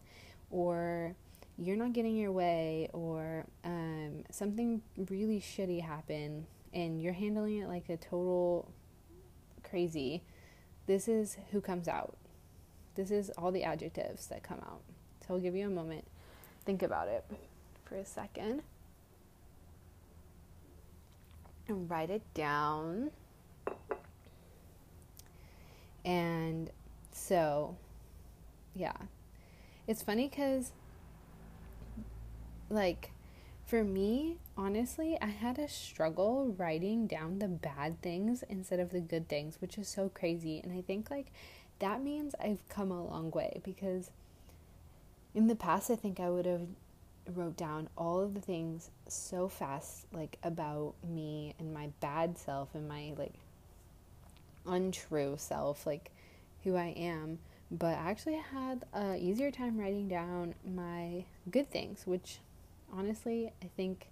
or 0.51 1.15
you're 1.57 1.77
not 1.77 1.93
getting 1.93 2.17
your 2.17 2.33
way, 2.33 2.89
or 2.93 3.45
um, 3.65 4.25
something 4.31 4.81
really 5.11 5.41
shitty 5.41 5.83
happened 5.83 6.47
and 6.73 7.03
you're 7.03 7.13
handling 7.13 7.59
it 7.59 7.69
like 7.69 7.89
a 7.89 7.97
total 7.97 8.71
crazy, 9.69 10.23
this 10.87 11.09
is 11.09 11.37
who 11.51 11.61
comes 11.61 11.89
out. 11.89 12.17
This 12.95 13.11
is 13.11 13.31
all 13.39 13.53
the 13.53 13.65
adjectives 13.65 14.27
that 14.27 14.43
come 14.43 14.59
out. 14.61 14.81
So 15.27 15.35
I'll 15.35 15.41
give 15.41 15.55
you 15.55 15.67
a 15.67 15.71
moment. 15.71 16.05
Think 16.65 16.83
about 16.83 17.09
it 17.09 17.25
for 17.85 17.97
a 17.97 18.05
second. 18.05 18.63
And 21.69 21.89
write 21.91 22.11
it 22.11 22.23
down. 22.35 23.11
And 26.05 26.71
so, 27.13 27.77
yeah. 28.75 28.95
It's 29.89 30.03
funny 30.03 30.29
because, 30.29 30.73
like, 32.69 33.11
for 33.65 33.83
me, 33.83 34.37
honestly, 34.57 35.19
I 35.21 35.27
had 35.27 35.59
a 35.59 35.67
struggle 35.67 36.55
writing 36.59 37.07
down 37.07 37.39
the 37.39 37.49
bad 37.49 38.01
things 38.03 38.45
instead 38.49 38.81
of 38.81 38.91
the 38.91 39.01
good 39.01 39.29
things, 39.29 39.61
which 39.61 39.79
is 39.79 39.89
so 39.89 40.11
crazy. 40.11 40.61
And 40.63 40.73
I 40.73 40.83
think 40.83 41.11
like 41.11 41.33
that 41.79 42.03
means 42.03 42.35
I've 42.43 42.67
come 42.69 42.91
a 42.91 43.05
long 43.05 43.31
way 43.31 43.61
because 43.65 44.11
in 45.35 45.49
the 45.49 45.55
past 45.55 45.91
I 45.91 45.97
think 45.97 46.21
I 46.21 46.31
would 46.31 46.47
have 46.47 46.67
wrote 47.35 47.57
down 47.57 47.89
all 47.97 48.21
of 48.21 48.35
the 48.35 48.41
things 48.41 48.91
so 49.07 49.49
fast 49.49 50.07
like 50.13 50.39
about 50.43 50.95
me 51.07 51.55
and 51.59 51.75
my 51.75 51.91
bad 52.01 52.39
self 52.39 52.75
and 52.75 52.89
my 52.89 53.13
like 53.19 53.35
untrue 54.67 55.35
self, 55.39 55.87
like 55.87 56.11
who 56.65 56.77
I 56.77 56.95
am. 56.97 57.39
But 57.71 57.99
I 57.99 58.11
actually 58.11 58.41
had 58.53 58.85
a 58.95 59.17
easier 59.17 59.51
time 59.51 59.79
writing 59.79 60.09
down 60.09 60.55
my 60.65 61.25
good 61.51 61.71
things, 61.71 62.07
which 62.07 62.39
honestly, 62.93 63.53
I 63.63 63.67
think 63.77 64.09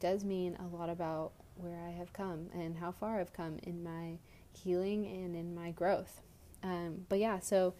does 0.00 0.24
mean 0.24 0.56
a 0.56 0.76
lot 0.76 0.90
about 0.90 1.32
where 1.56 1.78
I 1.78 1.90
have 1.90 2.12
come 2.12 2.48
and 2.52 2.76
how 2.76 2.90
far 2.90 3.20
I've 3.20 3.32
come 3.32 3.58
in 3.62 3.84
my 3.84 4.18
healing 4.52 5.06
and 5.06 5.36
in 5.36 5.54
my 5.54 5.70
growth. 5.70 6.20
Um, 6.62 7.06
but 7.08 7.18
yeah, 7.18 7.38
so 7.38 7.74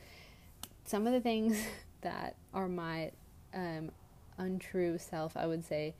some 0.85 1.07
of 1.07 1.13
the 1.13 1.21
things 1.21 1.59
that 2.03 2.37
are 2.55 2.69
my 2.69 3.11
um, 3.55 3.91
untrue 4.39 4.99
self, 4.99 5.37
I 5.37 5.47
would 5.47 5.65
say, 5.65 5.95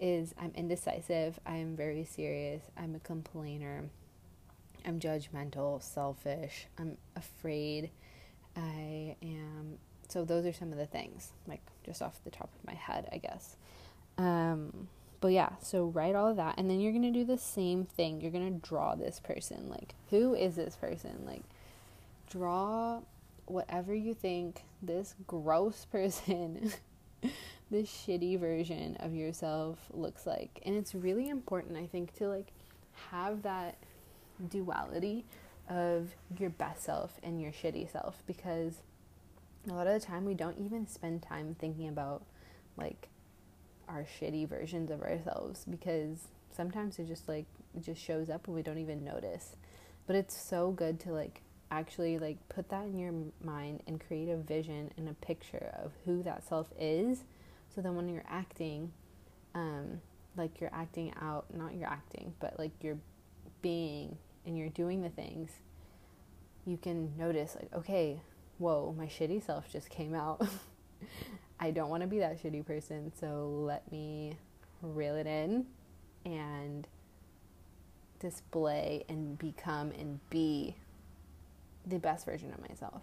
is 0.00 0.34
I'm 0.40 0.52
indecisive, 0.54 1.38
I'm 1.44 1.76
very 1.76 2.04
serious, 2.04 2.62
I'm 2.76 2.94
a 2.94 3.00
complainer, 3.00 3.84
I'm 4.86 4.98
judgmental, 4.98 5.82
selfish, 5.82 6.66
I'm 6.78 6.96
afraid, 7.16 7.90
I 8.60 9.16
am 9.22 9.78
so 10.08 10.24
those 10.24 10.44
are 10.44 10.52
some 10.52 10.72
of 10.72 10.78
the 10.78 10.86
things, 10.86 11.32
like 11.46 11.60
just 11.84 12.02
off 12.02 12.22
the 12.24 12.30
top 12.30 12.50
of 12.58 12.66
my 12.66 12.74
head, 12.74 13.08
I 13.12 13.18
guess. 13.18 13.56
Um, 14.18 14.88
but 15.20 15.28
yeah, 15.28 15.50
so 15.62 15.84
write 15.86 16.14
all 16.14 16.28
of 16.28 16.36
that, 16.36 16.56
and 16.58 16.68
then 16.68 16.80
you're 16.80 16.92
gonna 16.92 17.12
do 17.12 17.24
the 17.24 17.38
same 17.38 17.84
thing. 17.84 18.20
You're 18.20 18.32
gonna 18.32 18.50
draw 18.50 18.94
this 18.94 19.20
person. 19.20 19.68
Like, 19.68 19.94
who 20.10 20.34
is 20.34 20.56
this 20.56 20.76
person? 20.76 21.22
Like, 21.24 21.42
draw 22.28 23.00
whatever 23.46 23.94
you 23.94 24.14
think 24.14 24.64
this 24.82 25.14
gross 25.26 25.84
person, 25.84 26.72
this 27.70 27.88
shitty 27.88 28.38
version 28.38 28.96
of 29.00 29.14
yourself 29.14 29.78
looks 29.92 30.26
like. 30.26 30.60
And 30.64 30.74
it's 30.74 30.94
really 30.94 31.28
important, 31.28 31.76
I 31.76 31.86
think, 31.86 32.14
to 32.16 32.28
like 32.28 32.48
have 33.10 33.42
that 33.42 33.76
duality 34.48 35.24
of 35.70 36.10
your 36.38 36.50
best 36.50 36.82
self 36.82 37.18
and 37.22 37.40
your 37.40 37.52
shitty 37.52 37.90
self 37.90 38.22
because 38.26 38.82
a 39.70 39.72
lot 39.72 39.86
of 39.86 39.98
the 39.98 40.04
time 40.04 40.24
we 40.24 40.34
don't 40.34 40.58
even 40.58 40.86
spend 40.86 41.22
time 41.22 41.54
thinking 41.58 41.88
about 41.88 42.22
like 42.76 43.08
our 43.88 44.04
shitty 44.04 44.48
versions 44.48 44.90
of 44.90 45.00
ourselves 45.00 45.64
because 45.70 46.28
sometimes 46.54 46.98
it 46.98 47.06
just 47.06 47.28
like 47.28 47.46
it 47.76 47.84
just 47.84 48.02
shows 48.02 48.28
up 48.28 48.46
and 48.46 48.56
we 48.56 48.62
don't 48.62 48.78
even 48.78 49.04
notice. 49.04 49.54
But 50.06 50.16
it's 50.16 50.36
so 50.36 50.72
good 50.72 50.98
to 51.00 51.12
like 51.12 51.42
actually 51.70 52.18
like 52.18 52.36
put 52.48 52.68
that 52.70 52.86
in 52.86 52.98
your 52.98 53.12
mind 53.44 53.82
and 53.86 54.04
create 54.04 54.28
a 54.28 54.36
vision 54.36 54.90
and 54.96 55.08
a 55.08 55.14
picture 55.14 55.72
of 55.80 55.92
who 56.04 56.22
that 56.24 56.42
self 56.48 56.68
is. 56.78 57.22
So 57.72 57.80
then 57.80 57.94
when 57.94 58.08
you're 58.08 58.24
acting 58.28 58.92
um 59.54 60.00
like 60.36 60.60
you're 60.60 60.74
acting 60.74 61.12
out 61.20 61.44
not 61.54 61.74
you're 61.74 61.88
acting 61.88 62.32
but 62.40 62.56
like 62.58 62.70
you're 62.80 62.98
being 63.62 64.16
and 64.46 64.56
you're 64.56 64.68
doing 64.68 65.02
the 65.02 65.08
things 65.08 65.50
you 66.66 66.76
can 66.76 67.16
notice 67.16 67.56
like 67.56 67.72
okay 67.74 68.20
whoa, 68.60 68.94
my 68.96 69.06
shitty 69.06 69.44
self 69.44 69.72
just 69.72 69.88
came 69.88 70.14
out. 70.14 70.46
I 71.60 71.70
don't 71.70 71.88
want 71.88 72.02
to 72.02 72.06
be 72.06 72.18
that 72.18 72.42
shitty 72.42 72.64
person, 72.64 73.10
so 73.18 73.48
let 73.66 73.90
me 73.90 74.36
reel 74.82 75.16
it 75.16 75.26
in 75.26 75.66
and 76.24 76.86
display 78.18 79.04
and 79.08 79.38
become 79.38 79.92
and 79.98 80.20
be 80.28 80.76
the 81.86 81.98
best 81.98 82.26
version 82.26 82.52
of 82.52 82.60
myself. 82.68 83.02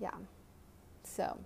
Yeah. 0.00 0.14
So, 1.02 1.38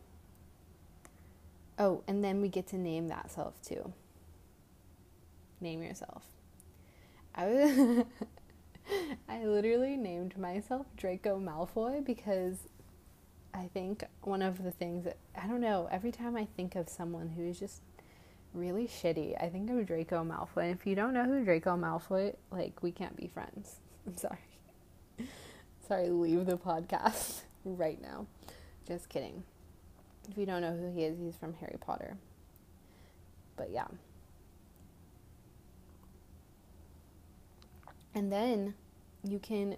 oh, 1.79 2.03
and 2.07 2.23
then 2.23 2.43
we 2.43 2.49
get 2.49 2.67
to 2.69 2.77
name 2.77 3.09
that 3.09 3.31
self 3.31 3.61
too. 3.63 3.93
Name 5.61 5.83
yourself. 5.83 6.23
I 7.35 7.47
was 7.47 8.05
I 9.29 9.45
literally 9.45 9.97
named 9.97 10.37
myself 10.37 10.87
Draco 10.97 11.39
Malfoy 11.39 12.05
because 12.05 12.69
I 13.55 13.69
think 13.73 14.05
one 14.23 14.43
of 14.43 14.63
the 14.63 14.71
things 14.71 15.05
that 15.05 15.17
I 15.41 15.47
don't 15.47 15.61
know, 15.61 15.89
every 15.91 16.11
time 16.11 16.37
I 16.37 16.47
think 16.57 16.75
of 16.75 16.89
someone 16.89 17.31
who 17.31 17.43
is 17.43 17.59
just 17.59 17.83
really 18.55 18.87
shitty, 18.87 19.43
I 19.43 19.49
think 19.49 19.71
of 19.71 19.87
Draco 19.87 20.25
Malfoy. 20.25 20.65
And 20.65 20.79
if 20.79 20.87
you 20.87 20.95
don't 20.95 21.15
know 21.15 21.25
who 21.25 21.45
Draco 21.45 21.77
Malfoy, 21.77 22.35
like 22.51 22.83
we 22.83 22.93
can't 22.93 23.17
be 23.17 23.29
friends. 23.29 23.77
I'm 24.07 24.17
sorry. 24.17 24.39
sorry, 25.87 26.09
leave 26.09 26.47
the 26.47 26.59
podcast 26.59 27.43
right 27.65 28.01
now. 28.01 28.27
Just 28.87 29.09
kidding. 29.09 29.45
If 30.31 30.39
you 30.39 30.47
don't 30.47 30.61
know 30.61 30.77
who 30.77 30.93
he 30.93 31.05
is, 31.05 31.19
he's 31.19 31.37
from 31.37 31.55
Harry 31.55 31.77
Potter. 31.81 32.17
But 33.57 33.71
yeah. 33.71 33.87
And 38.15 38.33
then 38.33 38.75
you 39.25 39.39
can 39.39 39.77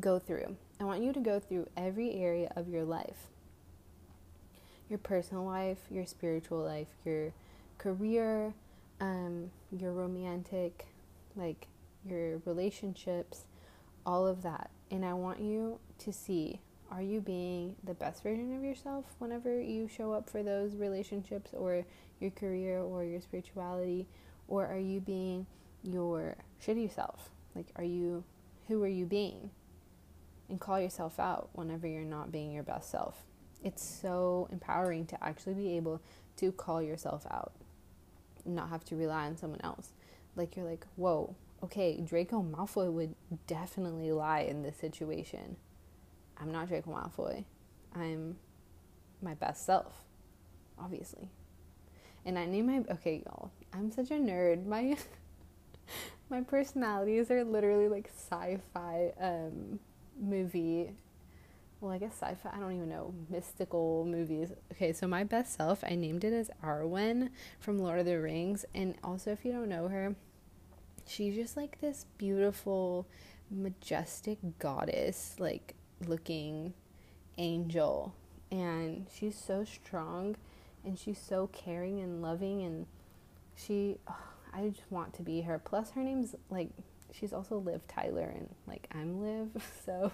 go 0.00 0.18
through. 0.18 0.56
I 0.80 0.84
want 0.84 1.02
you 1.02 1.12
to 1.12 1.20
go 1.20 1.38
through 1.38 1.68
every 1.76 2.14
area 2.14 2.52
of 2.56 2.68
your 2.68 2.84
life 2.84 3.28
your 4.88 4.98
personal 4.98 5.44
life, 5.44 5.78
your 5.90 6.06
spiritual 6.06 6.62
life, 6.62 6.88
your 7.04 7.32
career, 7.78 8.52
um, 9.00 9.50
your 9.72 9.92
romantic, 9.92 10.86
like 11.36 11.66
your 12.06 12.38
relationships, 12.44 13.44
all 14.04 14.26
of 14.26 14.42
that. 14.42 14.70
And 14.90 15.04
I 15.04 15.14
want 15.14 15.40
you 15.40 15.78
to 15.98 16.12
see 16.12 16.60
are 16.90 17.02
you 17.02 17.20
being 17.20 17.74
the 17.82 17.94
best 17.94 18.22
version 18.22 18.54
of 18.54 18.62
yourself 18.62 19.06
whenever 19.18 19.60
you 19.60 19.88
show 19.88 20.12
up 20.12 20.30
for 20.30 20.42
those 20.42 20.76
relationships 20.76 21.50
or 21.52 21.84
your 22.20 22.30
career 22.30 22.80
or 22.80 23.04
your 23.04 23.20
spirituality? 23.20 24.06
Or 24.46 24.66
are 24.66 24.78
you 24.78 25.00
being 25.00 25.46
your 25.82 26.36
shitty 26.64 26.94
self? 26.94 27.30
Like, 27.54 27.66
are 27.76 27.84
you, 27.84 28.24
who 28.68 28.82
are 28.82 28.88
you 28.88 29.06
being? 29.06 29.50
And 30.48 30.60
call 30.60 30.80
yourself 30.80 31.18
out 31.18 31.50
whenever 31.52 31.86
you're 31.86 32.02
not 32.02 32.30
being 32.30 32.52
your 32.52 32.62
best 32.62 32.90
self. 32.90 33.24
It's 33.62 33.82
so 33.82 34.48
empowering 34.52 35.06
to 35.06 35.24
actually 35.24 35.54
be 35.54 35.76
able 35.76 36.02
to 36.36 36.52
call 36.52 36.82
yourself 36.82 37.26
out, 37.30 37.52
and 38.44 38.54
not 38.54 38.68
have 38.68 38.84
to 38.86 38.96
rely 38.96 39.26
on 39.26 39.36
someone 39.36 39.60
else. 39.62 39.92
Like, 40.36 40.56
you're 40.56 40.68
like, 40.68 40.84
whoa, 40.96 41.34
okay, 41.62 42.00
Draco 42.00 42.42
Malfoy 42.42 42.92
would 42.92 43.14
definitely 43.46 44.12
lie 44.12 44.40
in 44.40 44.62
this 44.62 44.76
situation 44.76 45.56
I'm 46.40 46.52
not 46.52 46.68
Draco 46.68 46.90
Malfoy. 46.90 47.44
I'm 47.94 48.36
my 49.22 49.34
best 49.34 49.64
self, 49.64 49.92
obviously. 50.78 51.30
And 52.24 52.38
I 52.38 52.46
name 52.46 52.66
my 52.66 52.82
okay, 52.94 53.22
y'all. 53.24 53.50
I'm 53.72 53.90
such 53.90 54.10
a 54.10 54.14
nerd. 54.14 54.66
My 54.66 54.96
my 56.30 56.40
personalities 56.40 57.30
are 57.30 57.44
literally 57.44 57.88
like 57.88 58.10
sci-fi 58.14 59.12
um, 59.20 59.78
movie. 60.20 60.92
Well, 61.80 61.92
I 61.92 61.98
guess 61.98 62.14
sci-fi. 62.14 62.50
I 62.54 62.58
don't 62.58 62.72
even 62.72 62.88
know 62.88 63.14
mystical 63.28 64.06
movies. 64.06 64.52
Okay, 64.72 64.92
so 64.92 65.06
my 65.06 65.24
best 65.24 65.56
self, 65.56 65.84
I 65.84 65.94
named 65.94 66.24
it 66.24 66.32
as 66.32 66.50
Arwen 66.62 67.30
from 67.60 67.78
Lord 67.78 68.00
of 68.00 68.06
the 68.06 68.20
Rings. 68.20 68.64
And 68.74 68.94
also, 69.04 69.32
if 69.32 69.44
you 69.44 69.52
don't 69.52 69.68
know 69.68 69.88
her, 69.88 70.14
she's 71.06 71.34
just 71.34 71.56
like 71.56 71.80
this 71.80 72.06
beautiful, 72.16 73.06
majestic 73.50 74.38
goddess, 74.58 75.36
like 75.38 75.74
looking 76.06 76.74
angel 77.38 78.14
and 78.50 79.06
she's 79.12 79.36
so 79.36 79.64
strong 79.64 80.36
and 80.84 80.98
she's 80.98 81.18
so 81.18 81.48
caring 81.48 82.00
and 82.00 82.22
loving 82.22 82.62
and 82.62 82.86
she 83.56 83.96
oh, 84.08 84.16
I 84.54 84.68
just 84.68 84.90
want 84.90 85.14
to 85.14 85.22
be 85.22 85.40
her 85.42 85.58
plus 85.58 85.90
her 85.92 86.02
name's 86.02 86.34
like 86.50 86.70
she's 87.12 87.32
also 87.32 87.58
Liv 87.58 87.86
Tyler 87.88 88.32
and 88.34 88.48
like 88.66 88.88
I'm 88.92 89.20
Liv 89.20 89.50
so 89.84 90.12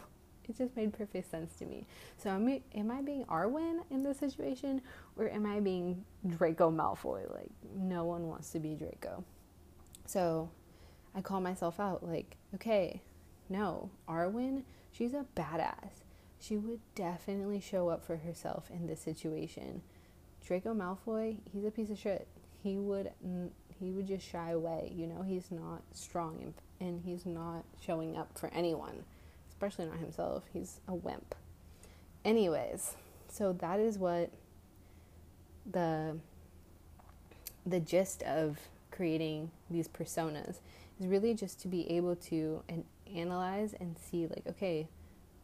it 0.49 0.57
just 0.57 0.75
made 0.77 0.93
perfect 0.93 1.31
sense 1.31 1.55
to 1.57 1.67
me 1.67 1.87
so 2.17 2.31
am 2.31 2.49
I, 2.49 2.63
am 2.75 2.91
I 2.91 3.03
being 3.03 3.25
Arwen 3.27 3.81
in 3.91 4.03
this 4.03 4.19
situation 4.19 4.83
or 5.17 5.29
am 5.29 5.47
I 5.47 5.61
being 5.61 6.05
Draco 6.27 6.71
Malfoy 6.71 7.33
like 7.35 7.51
no 7.77 8.05
one 8.05 8.29
wants 8.29 8.51
to 8.51 8.59
be 8.59 8.75
Draco 8.75 9.25
so 10.07 10.51
I 11.15 11.21
call 11.21 11.41
myself 11.41 11.79
out 11.79 12.07
like 12.07 12.37
okay 12.55 13.03
no 13.49 13.91
Arwen 14.09 14.65
she's 14.93 15.15
a 15.15 15.27
badass. 15.37 16.03
She 16.39 16.57
would 16.57 16.81
definitely 16.95 17.61
show 17.61 17.89
up 17.89 18.05
for 18.05 18.19
herself 18.19 18.71
in 18.71 18.87
this 18.87 19.01
situation. 19.01 19.83
Draco 20.45 20.75
Malfoy, 20.75 21.39
he's 21.53 21.65
a 21.65 21.71
piece 21.71 21.91
of 21.91 21.99
shit. 21.99 22.27
He 22.63 22.79
would 22.79 23.13
he 23.81 23.91
would 23.91 24.07
just 24.07 24.29
shy 24.29 24.51
away, 24.51 24.93
you 24.95 25.07
know? 25.07 25.23
He's 25.23 25.51
not 25.51 25.83
strong 25.95 26.39
and, 26.43 26.55
and 26.81 27.03
he's 27.05 27.25
not 27.25 27.65
showing 27.81 28.17
up 28.17 28.39
for 28.39 28.51
anyone, 28.53 29.05
especially 29.49 29.87
not 29.87 29.99
himself. 29.99 30.45
He's 30.53 30.81
a 30.87 30.95
wimp. 30.95 31.35
Anyways, 32.25 32.97
so 33.29 33.53
that 33.55 33.81
is 33.81 33.99
what 33.99 34.31
the 35.71 36.17
the 37.67 37.81
gist 37.81 38.23
of 38.23 38.59
creating 38.91 39.51
these 39.71 39.87
personas 39.87 40.57
is 40.99 41.07
really 41.07 41.35
just 41.35 41.61
to 41.61 41.69
be 41.69 41.89
able 41.91 42.17
to 42.17 42.63
and 42.69 42.85
analyze 43.15 43.75
and 43.79 43.97
see 43.99 44.27
like 44.27 44.43
okay 44.49 44.89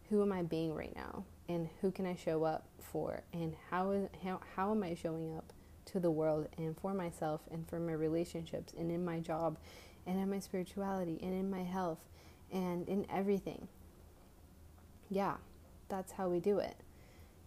who 0.09 0.23
am 0.23 0.33
i 0.33 0.43
being 0.43 0.75
right 0.75 0.95
now 0.97 1.25
and 1.49 1.69
who 1.81 1.91
can 1.91 2.07
i 2.07 2.15
show 2.15 2.45
up 2.45 2.65
for 2.81 3.23
and 3.33 3.55
how 3.71 3.91
is 3.91 4.09
how, 4.25 4.41
how 4.57 4.71
am 4.71 4.83
i 4.83 4.95
showing 4.95 5.37
up 5.37 5.53
to 5.87 6.01
the 6.01 6.11
world 6.11 6.49
and 6.59 6.77
for 6.79 6.95
myself 6.95 7.41
and 7.51 7.69
for 7.69 7.79
my 7.79 7.93
relationships 7.93 8.73
and 8.79 8.91
in 8.91 9.05
my 9.05 9.21
job 9.21 9.59
and 10.07 10.21
in 10.21 10.29
my 10.31 10.39
spirituality 10.39 11.19
and 11.23 11.33
in 11.33 11.51
my 11.51 11.63
health 11.63 12.01
and 12.53 12.89
in 12.89 13.07
everything 13.11 13.69
yeah 15.11 15.35
that's 15.89 16.13
how 16.13 16.29
we 16.29 16.41
do 16.41 16.59
it 16.59 16.77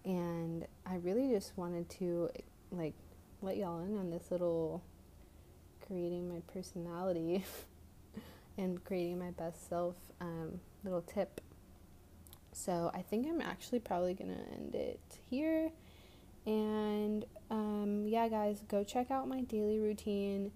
and 0.05 0.65
i 0.85 0.95
really 0.95 1.29
just 1.29 1.57
wanted 1.57 1.89
to 1.89 2.29
like 2.71 2.93
let 3.41 3.57
y'all 3.57 3.79
in 3.79 3.97
on 3.97 4.09
this 4.09 4.31
little 4.31 4.83
creating 5.89 6.29
my 6.29 6.41
personality 6.53 7.43
and 8.57 8.83
creating 8.83 9.17
my 9.17 9.31
best 9.31 9.67
self 9.69 9.95
um, 10.21 10.59
little 10.83 11.01
tip. 11.01 11.41
So 12.51 12.91
I 12.93 13.01
think 13.01 13.27
I'm 13.27 13.41
actually 13.41 13.79
probably 13.79 14.13
gonna 14.13 14.43
end 14.53 14.75
it 14.75 14.99
here. 15.29 15.71
And 16.45 17.25
um, 17.49 18.05
yeah, 18.07 18.27
guys, 18.27 18.63
go 18.67 18.83
check 18.83 19.11
out 19.11 19.27
my 19.27 19.41
daily 19.41 19.79
routine 19.79 20.51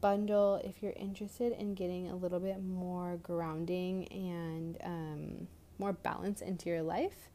bundle 0.00 0.60
if 0.62 0.82
you're 0.82 0.92
interested 0.92 1.52
in 1.52 1.74
getting 1.74 2.08
a 2.08 2.14
little 2.14 2.38
bit 2.38 2.62
more 2.62 3.18
grounding 3.22 4.06
and 4.08 4.76
um, 4.84 5.48
more 5.78 5.92
balance 5.92 6.40
into 6.42 6.68
your 6.68 6.82
life. 6.82 7.30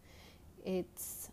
It's 0.63 1.29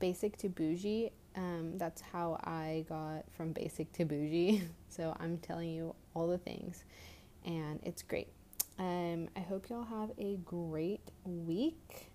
basic 0.00 0.36
to 0.38 0.48
bougie. 0.48 1.10
Um, 1.36 1.78
that's 1.78 2.00
how 2.00 2.40
I 2.44 2.84
got 2.88 3.24
from 3.36 3.52
basic 3.52 3.92
to 3.92 4.04
bougie. 4.04 4.62
so 4.88 5.16
I'm 5.20 5.38
telling 5.38 5.70
you 5.70 5.94
all 6.14 6.28
the 6.28 6.38
things 6.38 6.84
and 7.44 7.80
it's 7.82 8.02
great. 8.02 8.28
Um, 8.78 9.28
I 9.36 9.40
hope 9.40 9.68
y'all 9.68 9.84
have 9.84 10.10
a 10.18 10.36
great 10.44 11.10
week, 11.24 12.10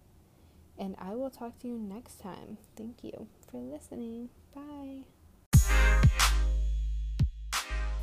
and 0.77 0.95
I 0.99 1.15
will 1.15 1.29
talk 1.29 1.59
to 1.59 1.67
you 1.67 1.77
next 1.77 2.19
time. 2.19 2.57
Thank 2.75 3.03
you 3.03 3.27
for 3.49 3.61
listening. 3.61 4.29
Bye. 4.55 5.03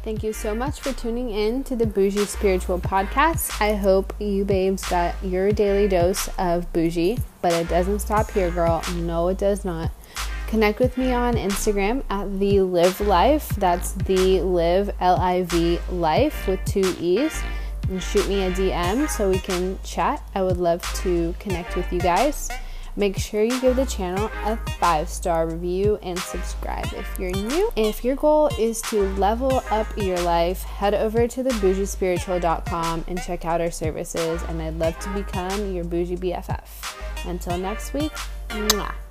Thank 0.03 0.23
you 0.23 0.33
so 0.33 0.55
much 0.55 0.81
for 0.81 0.93
tuning 0.93 1.31
in 1.31 1.65
to 1.65 1.75
the 1.75 1.85
Bougie 1.85 2.27
Spiritual 2.27 2.79
Podcast. 2.79 3.61
I 3.61 3.75
hope 3.75 4.15
you 4.21 4.45
babes 4.45 4.89
got 4.89 5.17
your 5.21 5.51
daily 5.51 5.89
dose 5.89 6.29
of 6.39 6.73
bougie, 6.73 7.19
but 7.43 7.53
it 7.53 7.69
doesn't 7.69 7.99
stop 7.99 8.31
here, 8.31 8.53
girl. 8.53 8.83
No, 8.95 9.27
it 9.29 9.39
does 9.39 9.65
not. 9.65 9.91
Connect 10.47 10.79
with 10.79 10.97
me 10.97 11.13
on 11.13 11.35
Instagram 11.35 12.05
at 12.09 12.39
the 12.39 12.61
Live 12.61 13.01
Life. 13.01 13.49
That's 13.57 13.93
the 13.93 14.43
Live 14.43 14.95
L 15.01 15.17
I 15.17 15.43
V 15.43 15.81
Life 15.91 16.47
with 16.47 16.65
two 16.65 16.95
E's. 17.01 17.43
And 17.89 18.01
shoot 18.01 18.29
me 18.29 18.43
a 18.45 18.53
DM 18.53 19.09
so 19.09 19.29
we 19.29 19.41
can 19.41 19.77
chat. 19.83 20.23
I 20.37 20.43
would 20.43 20.57
love 20.57 20.83
to 21.03 21.35
connect 21.41 21.75
with 21.75 21.93
you 21.93 21.99
guys. 21.99 22.49
Make 22.97 23.19
sure 23.19 23.43
you 23.43 23.61
give 23.61 23.77
the 23.77 23.87
channel 23.87 24.31
a 24.45 24.57
five 24.79 25.09
star 25.09 25.47
review 25.47 25.99
and 26.03 26.19
subscribe 26.19 26.87
if 26.95 27.19
you're 27.19 27.31
new. 27.31 27.71
And 27.77 27.87
If 27.87 28.05
your 28.05 28.17
goal 28.17 28.49
is 28.59 28.81
to 28.83 29.03
level 29.17 29.63
up 29.71 29.87
your 29.97 30.19
life, 30.21 30.63
head 30.63 30.95
over 30.95 31.29
to 31.29 31.45
thebougiespiritual.com 31.45 33.05
and 33.07 33.23
check 33.23 33.45
out 33.45 33.61
our 33.61 33.71
services. 33.71 34.43
And 34.49 34.61
I'd 34.61 34.79
love 34.79 34.99
to 35.01 35.09
become 35.11 35.75
your 35.75 35.85
bougie 35.85 36.17
BFF. 36.17 37.27
Until 37.27 37.59
next 37.59 37.93
week, 37.93 38.13
mwah. 38.49 39.06